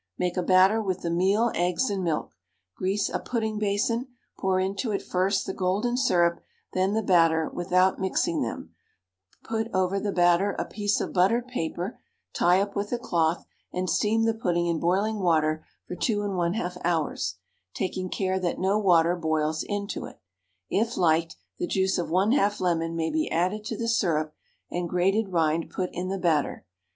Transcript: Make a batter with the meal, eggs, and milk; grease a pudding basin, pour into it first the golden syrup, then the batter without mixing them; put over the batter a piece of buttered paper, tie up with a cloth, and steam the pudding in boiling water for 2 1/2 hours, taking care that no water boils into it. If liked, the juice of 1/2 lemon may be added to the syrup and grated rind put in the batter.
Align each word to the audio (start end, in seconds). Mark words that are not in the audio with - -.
Make 0.17 0.35
a 0.35 0.41
batter 0.41 0.81
with 0.81 1.01
the 1.01 1.11
meal, 1.11 1.51
eggs, 1.53 1.91
and 1.91 2.03
milk; 2.03 2.31
grease 2.75 3.07
a 3.07 3.19
pudding 3.19 3.59
basin, 3.59 4.07
pour 4.39 4.59
into 4.59 4.91
it 4.91 5.03
first 5.03 5.45
the 5.45 5.53
golden 5.53 5.95
syrup, 5.95 6.41
then 6.73 6.93
the 6.95 7.03
batter 7.03 7.51
without 7.53 7.99
mixing 7.99 8.41
them; 8.41 8.73
put 9.43 9.67
over 9.75 9.99
the 9.99 10.11
batter 10.11 10.53
a 10.57 10.65
piece 10.65 11.01
of 11.01 11.13
buttered 11.13 11.47
paper, 11.47 11.99
tie 12.33 12.59
up 12.59 12.75
with 12.75 12.91
a 12.91 12.97
cloth, 12.97 13.45
and 13.71 13.91
steam 13.91 14.23
the 14.23 14.33
pudding 14.33 14.65
in 14.65 14.79
boiling 14.79 15.19
water 15.19 15.63
for 15.87 15.93
2 15.93 16.17
1/2 16.21 16.81
hours, 16.83 17.35
taking 17.75 18.09
care 18.09 18.39
that 18.39 18.57
no 18.57 18.79
water 18.79 19.15
boils 19.15 19.61
into 19.61 20.05
it. 20.07 20.19
If 20.67 20.97
liked, 20.97 21.35
the 21.59 21.67
juice 21.67 21.99
of 21.99 22.07
1/2 22.07 22.59
lemon 22.59 22.95
may 22.95 23.11
be 23.11 23.29
added 23.29 23.63
to 23.65 23.77
the 23.77 23.87
syrup 23.87 24.33
and 24.71 24.89
grated 24.89 25.29
rind 25.29 25.69
put 25.69 25.91
in 25.93 26.07
the 26.07 26.17
batter. 26.17 26.65